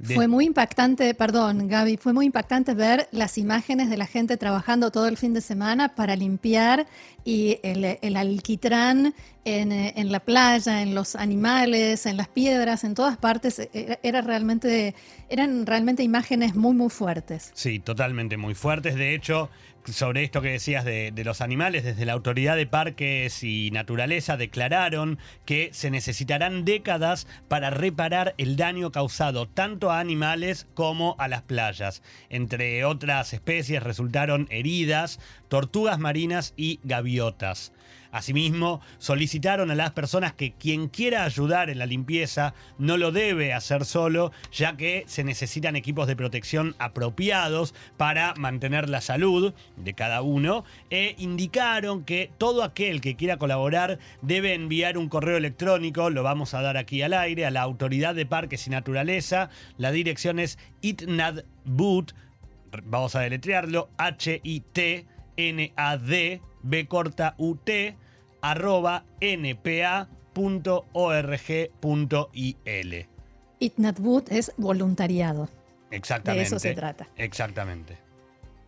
Fue 0.02 0.28
muy 0.28 0.46
impactante, 0.46 1.14
perdón 1.14 1.68
Gaby, 1.68 1.96
fue 1.96 2.12
muy 2.12 2.26
impactante 2.26 2.74
ver 2.74 3.08
las 3.12 3.38
imágenes 3.38 3.90
de 3.90 3.96
la 3.96 4.06
gente 4.06 4.36
trabajando 4.36 4.90
todo 4.90 5.06
el 5.06 5.16
fin 5.16 5.34
de 5.34 5.40
semana 5.40 5.94
para 5.94 6.16
limpiar 6.16 6.86
y 7.24 7.58
el, 7.62 8.16
alquitrán 8.16 9.14
en, 9.44 10.12
la 10.12 10.20
playa, 10.20 10.82
en 10.82 10.94
los 10.94 11.16
animales, 11.16 12.06
en 12.06 12.16
las 12.16 12.28
piedras, 12.28 12.84
en 12.84 12.94
todas 12.94 13.16
partes, 13.16 13.68
era, 13.72 14.20
realmente, 14.20 14.94
eran 15.28 15.66
realmente 15.66 16.02
imágenes 16.02 16.54
muy, 16.54 16.74
muy 16.74 16.90
fuertes. 16.90 17.50
Sí, 17.54 17.78
totalmente 17.78 18.36
muy 18.36 18.54
fuertes. 18.54 18.94
De 18.94 19.14
hecho, 19.14 19.50
sobre 19.84 20.24
esto 20.24 20.42
que 20.42 20.50
decías 20.50 20.84
de, 20.84 21.12
los 21.24 21.40
animales, 21.40 21.84
desde 21.84 22.04
la 22.04 22.12
Autoridad 22.12 22.56
de 22.56 22.66
Parques 22.66 23.42
y 23.42 23.70
Naturaleza 23.70 24.36
declararon 24.36 25.18
que 25.44 25.70
se 25.72 25.90
necesitarán 25.90 26.64
décadas 26.64 27.26
para 27.48 27.70
reparar 27.70 28.34
el 28.38 28.56
daño 28.56 28.92
causado 28.92 29.48
tanto 29.48 29.90
a 29.90 30.00
animales 30.00 30.66
como 30.74 31.16
a 31.18 31.28
las 31.28 31.42
playas. 31.42 32.02
Entre 32.28 32.84
otras 32.84 33.32
especies 33.32 33.82
resultaron 33.82 34.46
heridas, 34.50 35.18
tortugas 35.48 35.98
marinas 35.98 36.54
y 36.56 36.80
gaviotas. 36.84 37.72
Asimismo, 38.12 38.80
solicitaron 38.98 39.70
a 39.70 39.74
las 39.74 39.92
personas 39.92 40.32
que 40.32 40.52
quien 40.52 40.88
quiera 40.88 41.24
ayudar 41.24 41.70
en 41.70 41.78
la 41.78 41.86
limpieza 41.86 42.54
no 42.78 42.96
lo 42.96 43.12
debe 43.12 43.52
hacer 43.52 43.84
solo, 43.84 44.32
ya 44.52 44.76
que 44.76 45.04
se 45.06 45.24
necesitan 45.24 45.76
equipos 45.76 46.06
de 46.06 46.16
protección 46.16 46.74
apropiados 46.78 47.74
para 47.96 48.34
mantener 48.34 48.88
la 48.88 49.00
salud 49.00 49.54
de 49.76 49.94
cada 49.94 50.22
uno, 50.22 50.64
e 50.90 51.14
indicaron 51.18 52.04
que 52.04 52.30
todo 52.38 52.64
aquel 52.64 53.00
que 53.00 53.16
quiera 53.16 53.38
colaborar 53.38 53.98
debe 54.22 54.54
enviar 54.54 54.98
un 54.98 55.08
correo 55.08 55.36
electrónico, 55.36 56.10
lo 56.10 56.22
vamos 56.22 56.54
a 56.54 56.62
dar 56.62 56.76
aquí 56.76 57.02
al 57.02 57.14
aire, 57.14 57.46
a 57.46 57.50
la 57.50 57.62
Autoridad 57.62 58.14
de 58.14 58.26
Parques 58.26 58.66
y 58.66 58.70
Naturaleza. 58.70 59.50
La 59.78 59.92
dirección 59.92 60.38
es 60.38 60.58
itnadbut, 60.80 62.12
vamos 62.84 63.14
a 63.14 63.20
deletrearlo, 63.20 63.88
H-I-T. 63.98 65.06
N-A-D 65.36 66.42
B 66.62 66.86
corta 66.86 67.34
U-T 67.38 67.96
arroba 68.40 69.04
npa.org.il. 69.20 70.06
Itnatbut 73.58 74.32
es 74.32 74.52
voluntariado. 74.56 75.48
Exactamente. 75.90 76.40
De 76.40 76.46
eso 76.46 76.58
se 76.58 76.74
trata. 76.74 77.06
Exactamente. 77.16 77.98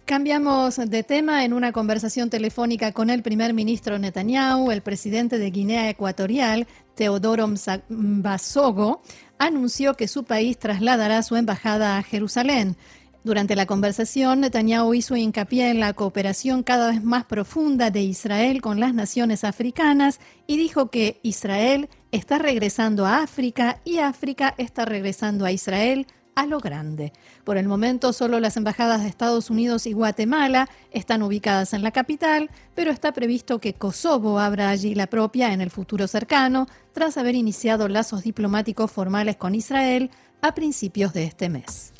Cambiamos 0.04 0.76
de 0.76 1.02
tema 1.04 1.44
en 1.44 1.52
una 1.52 1.72
conversación 1.72 2.28
telefónica 2.28 2.92
con 2.92 3.08
el 3.08 3.22
primer 3.22 3.54
ministro 3.54 3.98
Netanyahu, 3.98 4.72
el 4.72 4.82
presidente 4.82 5.38
de 5.38 5.50
Guinea 5.50 5.88
Ecuatorial, 5.88 6.66
Teodoro 6.96 7.46
Mbasogo, 7.88 9.00
anunció 9.38 9.94
que 9.94 10.08
su 10.08 10.24
país 10.24 10.58
trasladará 10.58 11.22
su 11.22 11.36
embajada 11.36 11.98
a 11.98 12.02
Jerusalén. 12.02 12.76
Durante 13.24 13.54
la 13.54 13.66
conversación, 13.66 14.40
Netanyahu 14.40 14.94
hizo 14.94 15.14
hincapié 15.14 15.70
en 15.70 15.78
la 15.78 15.92
cooperación 15.92 16.64
cada 16.64 16.90
vez 16.90 17.04
más 17.04 17.24
profunda 17.24 17.90
de 17.90 18.02
Israel 18.02 18.60
con 18.60 18.80
las 18.80 18.94
naciones 18.94 19.44
africanas 19.44 20.18
y 20.48 20.56
dijo 20.56 20.90
que 20.90 21.20
Israel 21.22 21.88
está 22.10 22.38
regresando 22.38 23.06
a 23.06 23.22
África 23.22 23.80
y 23.84 23.98
África 23.98 24.54
está 24.58 24.86
regresando 24.86 25.44
a 25.44 25.52
Israel 25.52 26.08
a 26.34 26.46
lo 26.46 26.58
grande. 26.58 27.12
Por 27.44 27.58
el 27.58 27.68
momento, 27.68 28.12
solo 28.12 28.40
las 28.40 28.56
embajadas 28.56 29.02
de 29.02 29.08
Estados 29.08 29.50
Unidos 29.50 29.86
y 29.86 29.92
Guatemala 29.92 30.68
están 30.90 31.22
ubicadas 31.22 31.74
en 31.74 31.84
la 31.84 31.92
capital, 31.92 32.50
pero 32.74 32.90
está 32.90 33.12
previsto 33.12 33.60
que 33.60 33.74
Kosovo 33.74 34.40
abra 34.40 34.70
allí 34.70 34.96
la 34.96 35.06
propia 35.06 35.52
en 35.52 35.60
el 35.60 35.70
futuro 35.70 36.08
cercano, 36.08 36.66
tras 36.92 37.16
haber 37.18 37.36
iniciado 37.36 37.86
lazos 37.86 38.24
diplomáticos 38.24 38.90
formales 38.90 39.36
con 39.36 39.54
Israel 39.54 40.10
a 40.40 40.54
principios 40.54 41.12
de 41.12 41.24
este 41.24 41.48
mes. 41.48 41.91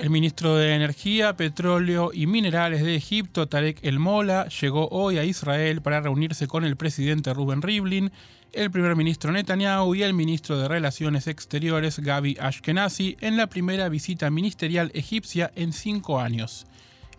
El 0.00 0.08
ministro 0.08 0.56
de 0.56 0.74
Energía, 0.74 1.36
Petróleo 1.36 2.10
y 2.14 2.26
Minerales 2.26 2.82
de 2.82 2.96
Egipto, 2.96 3.48
Tarek 3.48 3.80
El 3.82 3.98
Mola, 3.98 4.48
llegó 4.48 4.88
hoy 4.88 5.18
a 5.18 5.24
Israel 5.24 5.82
para 5.82 6.00
reunirse 6.00 6.46
con 6.46 6.64
el 6.64 6.76
presidente 6.76 7.34
Rubén 7.34 7.60
Rivlin, 7.60 8.10
el 8.54 8.70
primer 8.70 8.96
ministro 8.96 9.30
Netanyahu 9.30 9.94
y 9.94 10.02
el 10.02 10.14
ministro 10.14 10.58
de 10.58 10.68
Relaciones 10.68 11.26
Exteriores, 11.26 11.98
Gaby 11.98 12.38
Ashkenazi, 12.40 13.18
en 13.20 13.36
la 13.36 13.48
primera 13.48 13.90
visita 13.90 14.30
ministerial 14.30 14.90
egipcia 14.94 15.52
en 15.54 15.74
cinco 15.74 16.18
años. 16.18 16.66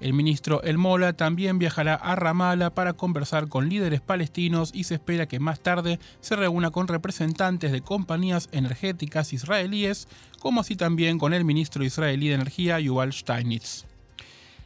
El 0.02 0.14
ministro 0.14 0.64
El 0.64 0.80
Mola 0.80 1.14
también 1.14 1.60
viajará 1.60 1.94
a 1.94 2.16
Ramallah 2.16 2.72
para 2.72 2.94
conversar 2.94 3.48
con 3.50 3.70
líderes 3.70 4.02
palestinos 4.02 4.72
y 4.74 4.86
se 4.86 4.96
espera 4.96 5.28
que 5.28 5.40
más 5.40 5.60
tarde 5.60 6.00
se 6.22 6.36
reúna 6.36 6.72
con 6.72 6.88
representantes 6.88 7.72
de 7.72 7.82
compañías 7.82 8.50
energéticas 8.52 9.32
israelíes, 9.32 10.08
como 10.40 10.62
así 10.62 10.76
también 10.76 11.20
con 11.20 11.36
el 11.36 11.46
ministro 11.46 11.84
israelí 11.84 12.30
de 12.30 12.34
Energía 12.34 12.80
Yuval 12.80 13.14
Steinitz. 13.14 13.86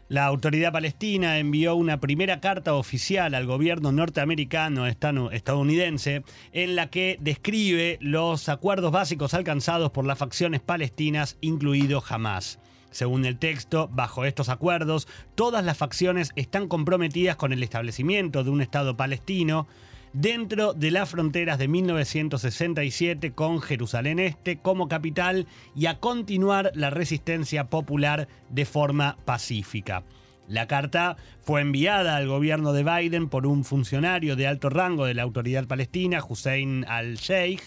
La 0.08 0.26
autoridad 0.26 0.72
palestina 0.72 1.38
envió 1.38 1.76
una 1.76 2.00
primera 2.00 2.40
carta 2.40 2.74
oficial 2.74 3.36
al 3.36 3.46
gobierno 3.46 3.92
norteamericano 3.92 4.88
estadounidense 4.88 6.24
en 6.54 6.78
la 6.78 6.90
que 6.90 7.18
describe 7.20 7.98
los 8.00 8.48
acuerdos 8.48 8.94
básicos 8.94 9.34
alcanzados 9.34 9.92
por 9.92 10.06
las 10.06 10.18
facciones 10.18 10.62
palestinas, 10.62 11.38
incluido 11.42 12.02
Hamas. 12.08 12.58
Según 12.96 13.26
el 13.26 13.38
texto, 13.38 13.90
bajo 13.92 14.24
estos 14.24 14.48
acuerdos, 14.48 15.10
todas 15.36 15.66
las 15.66 15.78
facciones 15.78 16.32
están 16.38 16.70
comprometidas 16.70 17.36
con 17.36 17.52
el 17.52 17.62
establecimiento 17.62 18.46
de 18.46 18.52
un 18.52 18.62
Estado 18.62 18.96
palestino 18.96 19.68
dentro 20.14 20.72
de 20.72 20.92
las 20.92 21.10
fronteras 21.10 21.60
de 21.60 21.68
1967 21.68 23.34
con 23.34 23.60
Jerusalén 23.60 24.20
Este 24.20 24.60
como 24.60 24.88
capital 24.88 25.46
y 25.76 25.88
a 25.88 26.00
continuar 26.00 26.72
la 26.74 26.90
resistencia 26.90 27.66
popular 27.66 28.30
de 28.50 28.64
forma 28.64 29.18
pacífica. 29.26 30.04
La 30.48 30.68
carta 30.68 31.18
fue 31.42 31.60
enviada 31.60 32.16
al 32.16 32.30
gobierno 32.30 32.72
de 32.72 32.86
Biden 32.86 33.28
por 33.28 33.46
un 33.46 33.66
funcionario 33.66 34.38
de 34.38 34.48
alto 34.48 34.70
rango 34.70 35.04
de 35.04 35.16
la 35.16 35.24
autoridad 35.24 35.68
palestina, 35.68 36.24
Hussein 36.26 36.86
al-Sheikh, 36.88 37.64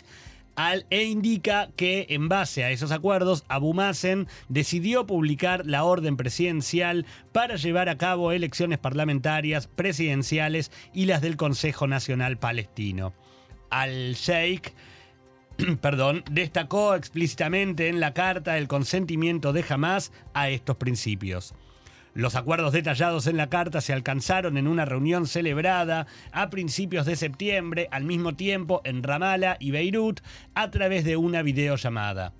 al, 0.59 0.87
e 0.91 1.05
indica 1.05 1.71
que 1.77 2.07
en 2.11 2.29
base 2.29 2.65
a 2.65 2.73
esos 2.73 2.91
acuerdos, 2.91 3.45
Abu 3.47 3.75
Mazen 3.75 4.27
decidió 4.49 5.07
publicar 5.07 5.65
la 5.65 5.85
orden 5.85 6.17
presidencial 6.17 7.07
para 7.31 7.55
llevar 7.55 7.89
a 7.89 7.97
cabo 7.97 8.33
elecciones 8.33 8.79
parlamentarias, 8.79 9.69
presidenciales 9.69 10.73
y 10.93 11.05
las 11.05 11.23
del 11.23 11.37
Consejo 11.37 11.87
Nacional 11.87 12.39
Palestino. 12.39 13.15
Al-Sheikh 13.71 14.75
perdón, 15.81 16.25
destacó 16.29 16.97
explícitamente 16.97 17.87
en 17.87 18.01
la 18.01 18.13
carta 18.13 18.59
el 18.59 18.67
consentimiento 18.67 19.53
de 19.53 19.65
Hamas 19.69 20.11
a 20.35 20.49
estos 20.49 20.77
principios. 20.77 21.55
Los 22.19 22.35
acuerdos 22.35 22.73
detallados 22.73 23.29
en 23.29 23.37
la 23.37 23.49
carta 23.49 23.81
se 23.81 23.93
alcanzaron 23.93 24.57
en 24.57 24.67
una 24.67 24.85
reunión 24.85 25.29
celebrada 25.29 26.09
a 26.33 26.51
principios 26.51 27.07
de 27.07 27.15
septiembre, 27.15 27.87
al 27.93 28.03
mismo 28.03 28.35
tiempo 28.35 28.81
en 28.83 29.05
Ramallah 29.05 29.57
y 29.61 29.71
Beirut, 29.71 30.19
a 30.57 30.69
través 30.73 31.05
de 31.05 31.17
una 31.17 31.43
videollamada. 31.43 32.33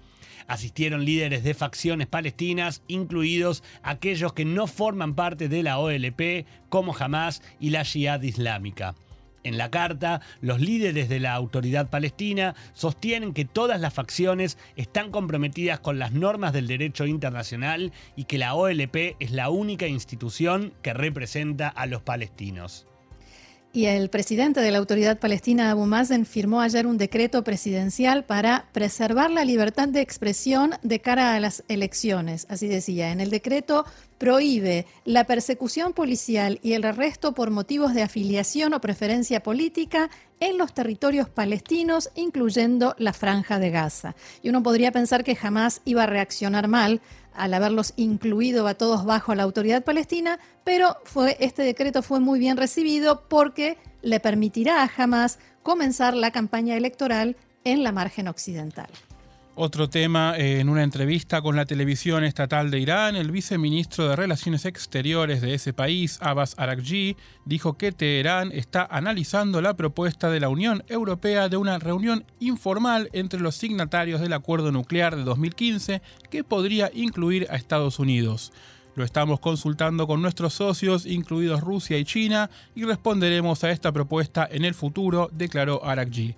Asistieron 0.49 1.05
líderes 1.05 1.45
de 1.45 1.55
facciones 1.55 2.09
palestinas, 2.09 2.83
incluidos 2.89 3.63
aquellos 3.85 4.33
que 4.33 4.45
no 4.45 4.67
forman 4.67 5.15
parte 5.15 5.49
de 5.49 5.63
la 5.63 5.79
OLP, 5.79 6.45
como 6.69 6.97
Hamas 6.99 7.41
y 7.61 7.71
la 7.71 7.85
Jihad 7.85 8.23
Islámica. 8.23 8.97
En 9.45 9.57
la 9.57 9.71
carta, 9.71 10.21
los 10.41 10.61
líderes 10.61 11.09
de 11.09 11.21
la 11.21 11.35
autoridad 11.35 11.91
palestina 11.91 12.55
sostienen 12.73 13.35
que 13.35 13.45
todas 13.45 13.81
las 13.81 13.95
facciones 13.95 14.59
están 14.77 15.11
comprometidas 15.11 15.81
con 15.81 15.99
las 15.99 16.13
normas 16.13 16.53
del 16.53 16.67
derecho 16.67 17.07
internacional 17.07 17.93
y 18.17 18.25
que 18.25 18.39
la 18.39 18.55
OLP 18.55 19.17
es 19.21 19.31
la 19.31 19.51
única 19.51 19.87
institución 19.87 20.75
que 20.83 20.93
representa 20.93 21.69
a 21.69 21.87
los 21.87 22.03
palestinos. 22.03 22.87
Y 23.71 23.85
el 23.85 24.09
presidente 24.09 24.61
de 24.61 24.71
la 24.71 24.79
Autoridad 24.79 25.19
Palestina, 25.19 25.71
Abu 25.71 25.85
Mazen, 25.85 26.25
firmó 26.25 26.63
ayer 26.63 26.87
un 26.87 26.97
decreto 26.97 27.45
presidencial 27.45 28.25
para 28.25 28.65
preservar 28.73 29.31
la 29.31 29.45
libertad 29.45 29.89
de 29.89 30.01
expresión 30.01 30.73
de 30.83 31.01
cara 31.01 31.35
a 31.35 31.41
las 31.41 31.63
elecciones. 31.69 32.47
Así 32.49 32.67
decía, 32.67 33.13
en 33.13 33.21
el 33.21 33.29
decreto 33.29 33.85
prohíbe 34.17 34.87
la 35.05 35.25
persecución 35.25 35.93
policial 35.93 36.59
y 36.63 36.73
el 36.73 36.85
arresto 36.85 37.35
por 37.35 37.51
motivos 37.51 37.93
de 37.93 38.03
afiliación 38.03 38.73
o 38.73 38.81
preferencia 38.81 39.43
política 39.43 40.11
en 40.41 40.59
los 40.59 40.73
territorios 40.73 41.29
palestinos, 41.29 42.11
incluyendo 42.15 42.95
la 42.99 43.13
franja 43.13 43.59
de 43.59 43.71
Gaza. 43.71 44.15
Y 44.43 44.49
uno 44.49 44.63
podría 44.63 44.93
pensar 44.93 45.25
que 45.25 45.37
jamás 45.37 45.81
iba 45.85 46.05
a 46.05 46.07
reaccionar 46.07 46.69
mal 46.69 47.01
al 47.35 47.55
haberlos 47.55 47.93
incluido 47.97 48.67
a 48.67 48.75
todos 48.75 49.05
bajo 49.05 49.35
la 49.35 49.45
autoridad 49.45 49.85
palestina, 49.85 50.39
pero 50.65 50.97
este 51.39 51.63
decreto 51.63 52.03
fue 52.03 52.21
muy 52.21 52.39
bien 52.39 52.57
recibido 52.57 53.29
porque 53.29 53.79
le 54.03 54.21
permitirá 54.21 54.83
a 54.83 54.91
Hamas 54.97 55.39
comenzar 55.63 56.15
la 56.15 56.31
campaña 56.31 56.77
electoral 56.77 57.37
en 57.65 57.83
la 57.83 57.93
margen 57.93 58.29
occidental. 58.29 58.89
Otro 59.61 59.91
tema, 59.91 60.37
eh, 60.39 60.61
en 60.61 60.69
una 60.69 60.85
entrevista 60.85 61.43
con 61.43 61.57
la 61.57 61.67
televisión 61.67 62.23
estatal 62.23 62.71
de 62.71 62.79
Irán, 62.79 63.17
el 63.17 63.33
viceministro 63.33 64.09
de 64.09 64.15
Relaciones 64.15 64.65
Exteriores 64.65 65.41
de 65.41 65.53
ese 65.53 65.73
país, 65.73 66.19
Abbas 66.23 66.55
Arakji, 66.57 67.17
dijo 67.45 67.77
que 67.77 67.91
Teherán 67.91 68.53
está 68.53 68.87
analizando 68.89 69.61
la 69.61 69.75
propuesta 69.75 70.31
de 70.31 70.39
la 70.39 70.49
Unión 70.49 70.85
Europea 70.87 71.49
de 71.49 71.57
una 71.57 71.81
reunión 71.81 72.25
informal 72.39 73.11
entre 73.13 73.41
los 73.41 73.57
signatarios 73.57 74.21
del 74.21 74.35
acuerdo 74.35 74.71
nuclear 74.71 75.17
de 75.17 75.25
2015 75.25 76.03
que 76.31 76.45
podría 76.45 76.93
incluir 76.95 77.49
a 77.51 77.57
Estados 77.57 77.99
Unidos. 77.99 78.53
Lo 78.95 79.03
estamos 79.03 79.41
consultando 79.41 80.07
con 80.07 80.23
nuestros 80.23 80.55
socios, 80.55 81.05
incluidos 81.05 81.63
Rusia 81.63 81.99
y 81.99 82.05
China, 82.05 82.49
y 82.77 82.85
responderemos 82.85 83.65
a 83.65 83.73
esta 83.73 83.91
propuesta 83.91 84.49
en 84.49 84.65
el 84.65 84.75
futuro, 84.75 85.29
declaró 85.33 85.85
Arakji. 85.85 86.37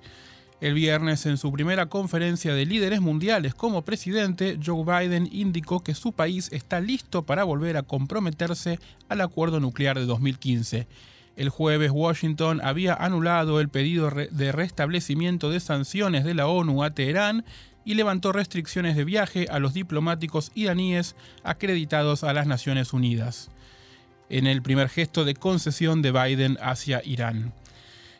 El 0.60 0.74
viernes, 0.74 1.24
en 1.24 1.38
su 1.38 1.50
primera 1.52 1.86
conferencia 1.86 2.52
de 2.52 2.66
líderes 2.66 3.00
mundiales 3.00 3.54
como 3.54 3.82
presidente, 3.82 4.58
Joe 4.62 4.84
Biden 4.84 5.26
indicó 5.32 5.80
que 5.80 5.94
su 5.94 6.12
país 6.12 6.50
está 6.52 6.80
listo 6.80 7.22
para 7.24 7.44
volver 7.44 7.78
a 7.78 7.82
comprometerse 7.82 8.78
al 9.08 9.22
acuerdo 9.22 9.58
nuclear 9.58 9.98
de 9.98 10.04
2015. 10.04 10.86
El 11.36 11.48
jueves 11.48 11.90
Washington 11.90 12.60
había 12.62 12.92
anulado 12.92 13.58
el 13.58 13.70
pedido 13.70 14.10
de 14.10 14.52
restablecimiento 14.52 15.48
de 15.48 15.60
sanciones 15.60 16.24
de 16.24 16.34
la 16.34 16.46
ONU 16.46 16.84
a 16.84 16.90
Teherán 16.90 17.46
y 17.86 17.94
levantó 17.94 18.30
restricciones 18.30 18.96
de 18.96 19.04
viaje 19.04 19.46
a 19.50 19.60
los 19.60 19.72
diplomáticos 19.72 20.52
iraníes 20.54 21.16
acreditados 21.42 22.22
a 22.22 22.34
las 22.34 22.46
Naciones 22.46 22.92
Unidas, 22.92 23.50
en 24.28 24.46
el 24.46 24.60
primer 24.60 24.90
gesto 24.90 25.24
de 25.24 25.32
concesión 25.32 26.02
de 26.02 26.12
Biden 26.12 26.58
hacia 26.60 27.00
Irán. 27.02 27.54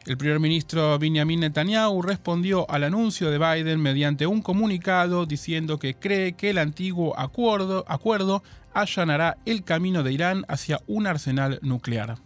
El 0.06 0.16
primer 0.16 0.40
ministro 0.40 0.98
Benjamin 0.98 1.40
Netanyahu 1.40 2.00
respondió 2.00 2.68
al 2.70 2.84
anuncio 2.84 3.30
de 3.30 3.38
Biden 3.38 3.80
mediante 3.80 4.26
un 4.26 4.40
comunicado 4.40 5.26
diciendo 5.26 5.78
que 5.78 5.94
cree 5.94 6.32
que 6.32 6.50
el 6.50 6.58
antiguo 6.58 7.18
acuerdo, 7.18 7.84
acuerdo 7.86 8.42
allanará 8.72 9.36
el 9.44 9.62
camino 9.62 10.02
de 10.02 10.12
Irán 10.12 10.44
hacia 10.48 10.80
un 10.86 11.06
arsenal 11.06 11.58
nuclear. 11.62 12.16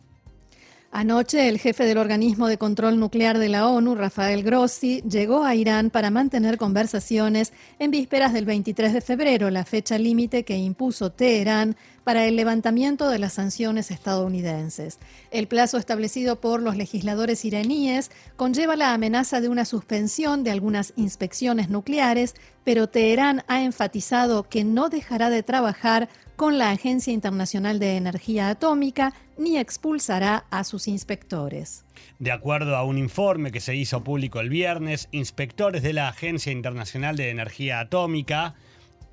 Anoche, 0.96 1.48
el 1.48 1.58
jefe 1.58 1.84
del 1.86 1.98
organismo 1.98 2.46
de 2.46 2.56
control 2.56 3.00
nuclear 3.00 3.38
de 3.38 3.48
la 3.48 3.66
ONU, 3.66 3.96
Rafael 3.96 4.44
Grossi, 4.44 5.02
llegó 5.02 5.42
a 5.42 5.56
Irán 5.56 5.90
para 5.90 6.12
mantener 6.12 6.56
conversaciones 6.56 7.52
en 7.80 7.90
vísperas 7.90 8.32
del 8.32 8.44
23 8.44 8.92
de 8.92 9.00
febrero, 9.00 9.50
la 9.50 9.64
fecha 9.64 9.98
límite 9.98 10.44
que 10.44 10.56
impuso 10.56 11.10
Teherán 11.10 11.74
para 12.04 12.26
el 12.26 12.36
levantamiento 12.36 13.08
de 13.08 13.18
las 13.18 13.32
sanciones 13.32 13.90
estadounidenses. 13.90 14.98
El 15.30 15.48
plazo 15.48 15.78
establecido 15.78 16.40
por 16.40 16.62
los 16.62 16.76
legisladores 16.76 17.44
iraníes 17.44 18.10
conlleva 18.36 18.76
la 18.76 18.92
amenaza 18.92 19.40
de 19.40 19.48
una 19.48 19.64
suspensión 19.64 20.44
de 20.44 20.50
algunas 20.50 20.92
inspecciones 20.96 21.70
nucleares, 21.70 22.34
pero 22.62 22.88
Teherán 22.88 23.42
ha 23.48 23.62
enfatizado 23.62 24.48
que 24.48 24.64
no 24.64 24.88
dejará 24.90 25.30
de 25.30 25.42
trabajar 25.42 26.08
con 26.36 26.58
la 26.58 26.70
Agencia 26.70 27.12
Internacional 27.12 27.78
de 27.78 27.96
Energía 27.96 28.48
Atómica 28.48 29.14
ni 29.38 29.56
expulsará 29.56 30.46
a 30.50 30.64
sus 30.64 30.88
inspectores. 30.88 31.84
De 32.18 32.32
acuerdo 32.32 32.76
a 32.76 32.84
un 32.84 32.98
informe 32.98 33.52
que 33.52 33.60
se 33.60 33.76
hizo 33.76 34.04
público 34.04 34.40
el 34.40 34.48
viernes, 34.48 35.08
inspectores 35.12 35.82
de 35.82 35.92
la 35.92 36.08
Agencia 36.08 36.52
Internacional 36.52 37.16
de 37.16 37.30
Energía 37.30 37.80
Atómica 37.80 38.54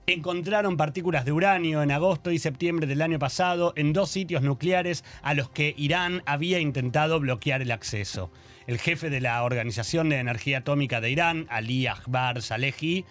encontraron 0.08 0.78
partículas 0.78 1.26
de 1.26 1.32
uranio 1.32 1.84
en 1.84 1.92
agosto 1.92 2.32
y 2.32 2.40
septiembre 2.40 2.88
del 2.88 3.02
año 3.02 3.20
pasado 3.20 3.74
en 3.76 3.94
dos 3.94 4.10
sitios 4.10 4.42
nucleares 4.42 5.04
a 5.22 5.34
los 5.34 5.50
que 5.50 5.74
Irán 5.78 6.24
había 6.26 6.60
intentado 6.60 7.20
bloquear 7.20 7.62
el 7.62 7.72
acceso. 7.72 8.32
El 8.68 8.80
jefe 8.80 9.10
de 9.10 9.22
la 9.22 9.44
Organización 9.44 10.10
de 10.10 10.18
Energía 10.18 10.60
Atómica 10.60 11.02
de 11.02 11.12
Irán, 11.12 11.48
Ali 11.50 11.88
Akbar 11.88 12.42
Salehi, 12.42 13.06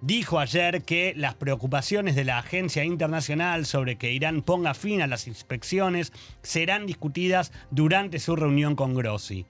dijo 0.00 0.40
ayer 0.40 0.82
que 0.82 1.14
las 1.16 1.34
preocupaciones 1.34 2.16
de 2.16 2.24
la 2.24 2.38
agencia 2.38 2.84
internacional 2.84 3.66
sobre 3.66 3.96
que 3.96 4.12
Irán 4.12 4.42
ponga 4.42 4.74
fin 4.74 5.00
a 5.00 5.06
las 5.06 5.26
inspecciones 5.26 6.12
serán 6.42 6.86
discutidas 6.86 7.52
durante 7.70 8.18
su 8.18 8.36
reunión 8.36 8.74
con 8.74 8.94
Grossi. 8.94 9.46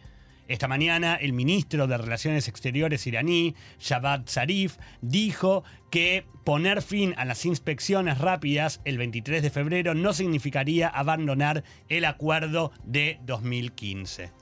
Esta 0.53 0.69
mañana, 0.69 1.15
el 1.15 1.33
ministro 1.33 1.87
de 1.87 1.97
Relaciones 1.97 2.47
Exteriores 2.47 3.07
iraní, 3.07 3.55
Javad 3.81 4.25
Zarif, 4.29 4.77
dijo 5.01 5.65
que 5.91 6.27
poner 6.45 6.83
fin 6.83 7.15
a 7.17 7.25
las 7.25 7.47
inspecciones 7.47 8.19
rápidas 8.19 8.83
el 8.85 8.99
23 8.99 9.41
de 9.43 9.49
febrero 9.49 9.95
no 9.95 10.13
significaría 10.13 10.89
abandonar 10.89 11.65
el 11.89 12.05
acuerdo 12.05 12.71
de 12.85 13.19
2015. 13.25 14.42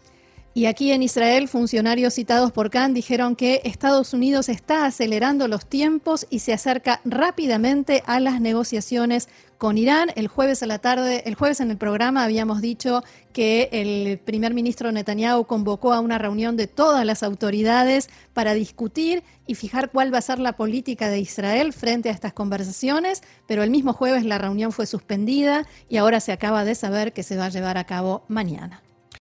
Y 0.52 0.66
aquí 0.66 0.90
en 0.90 1.04
Israel, 1.04 1.46
funcionarios 1.46 2.14
citados 2.14 2.50
por 2.50 2.70
Khan 2.70 2.92
dijeron 2.92 3.36
que 3.36 3.60
Estados 3.62 4.12
Unidos 4.12 4.48
está 4.48 4.84
acelerando 4.84 5.46
los 5.46 5.64
tiempos 5.64 6.26
y 6.28 6.40
se 6.40 6.52
acerca 6.52 7.00
rápidamente 7.04 8.02
a 8.04 8.18
las 8.18 8.40
negociaciones 8.40 9.28
con 9.58 9.78
Irán. 9.78 10.08
El 10.16 10.26
jueves 10.26 10.64
a 10.64 10.66
la 10.66 10.80
tarde, 10.80 11.22
el 11.24 11.36
jueves 11.36 11.60
en 11.60 11.70
el 11.70 11.76
programa 11.76 12.24
habíamos 12.24 12.60
dicho 12.62 13.04
que 13.32 13.68
el 13.70 14.18
primer 14.18 14.52
ministro 14.52 14.90
Netanyahu 14.90 15.44
convocó 15.44 15.92
a 15.92 16.00
una 16.00 16.18
reunión 16.18 16.56
de 16.56 16.66
todas 16.66 17.06
las 17.06 17.22
autoridades 17.22 18.10
para 18.34 18.52
discutir 18.52 19.22
y 19.46 19.54
fijar 19.54 19.92
cuál 19.92 20.12
va 20.12 20.18
a 20.18 20.22
ser 20.22 20.40
la 20.40 20.56
política 20.56 21.08
de 21.10 21.20
Israel 21.20 21.72
frente 21.72 22.08
a 22.08 22.12
estas 22.12 22.32
conversaciones, 22.32 23.22
pero 23.46 23.62
el 23.62 23.70
mismo 23.70 23.92
jueves 23.92 24.24
la 24.24 24.38
reunión 24.38 24.72
fue 24.72 24.86
suspendida 24.86 25.68
y 25.88 25.98
ahora 25.98 26.18
se 26.18 26.32
acaba 26.32 26.64
de 26.64 26.74
saber 26.74 27.12
que 27.12 27.22
se 27.22 27.36
va 27.36 27.44
a 27.44 27.50
llevar 27.50 27.78
a 27.78 27.84
cabo 27.84 28.24
mañana. 28.26 28.82